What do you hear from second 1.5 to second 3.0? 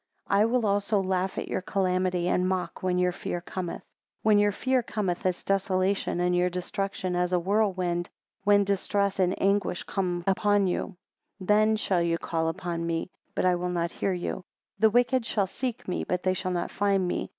calamity, and mock when